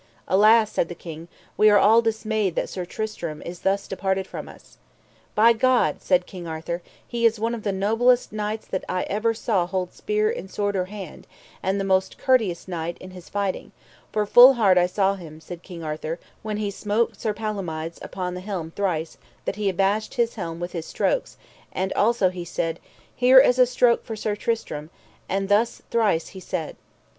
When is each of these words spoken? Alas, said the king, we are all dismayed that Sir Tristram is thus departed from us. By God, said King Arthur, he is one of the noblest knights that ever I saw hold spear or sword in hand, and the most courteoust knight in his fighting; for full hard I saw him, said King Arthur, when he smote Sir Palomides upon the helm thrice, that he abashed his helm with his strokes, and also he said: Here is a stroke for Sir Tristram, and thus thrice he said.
Alas, 0.27 0.71
said 0.71 0.89
the 0.89 0.95
king, 0.95 1.27
we 1.57 1.69
are 1.69 1.77
all 1.77 2.01
dismayed 2.01 2.55
that 2.55 2.69
Sir 2.69 2.85
Tristram 2.85 3.39
is 3.43 3.59
thus 3.59 3.87
departed 3.87 4.25
from 4.25 4.49
us. 4.49 4.79
By 5.35 5.53
God, 5.53 6.01
said 6.01 6.25
King 6.25 6.47
Arthur, 6.47 6.81
he 7.07 7.23
is 7.23 7.39
one 7.39 7.53
of 7.53 7.61
the 7.61 7.71
noblest 7.71 8.33
knights 8.33 8.65
that 8.65 8.83
ever 8.89 9.29
I 9.29 9.33
saw 9.33 9.67
hold 9.67 9.93
spear 9.93 10.35
or 10.35 10.47
sword 10.47 10.75
in 10.75 10.85
hand, 10.87 11.27
and 11.61 11.79
the 11.79 11.83
most 11.83 12.17
courteoust 12.17 12.67
knight 12.67 12.97
in 12.97 13.11
his 13.11 13.29
fighting; 13.29 13.73
for 14.11 14.25
full 14.25 14.55
hard 14.55 14.75
I 14.75 14.87
saw 14.87 15.13
him, 15.13 15.39
said 15.39 15.61
King 15.61 15.83
Arthur, 15.83 16.17
when 16.41 16.57
he 16.57 16.71
smote 16.71 17.19
Sir 17.19 17.31
Palomides 17.31 17.99
upon 18.01 18.33
the 18.33 18.41
helm 18.41 18.71
thrice, 18.71 19.19
that 19.45 19.57
he 19.57 19.69
abashed 19.69 20.15
his 20.15 20.33
helm 20.33 20.59
with 20.59 20.71
his 20.71 20.87
strokes, 20.87 21.37
and 21.71 21.93
also 21.93 22.29
he 22.29 22.43
said: 22.43 22.79
Here 23.15 23.37
is 23.39 23.59
a 23.59 23.67
stroke 23.67 24.03
for 24.03 24.15
Sir 24.15 24.35
Tristram, 24.35 24.89
and 25.29 25.47
thus 25.47 25.83
thrice 25.91 26.29
he 26.29 26.39
said. 26.39 26.75